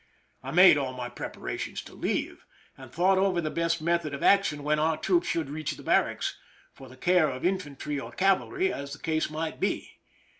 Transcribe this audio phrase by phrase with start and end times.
[0.41, 2.43] I made all my prepa rations to leave,
[2.75, 6.33] and thought over the best method of action, when our troops should reach the baiTacks,
[6.73, 9.99] for the care of infantry or cavalry, as the case might be.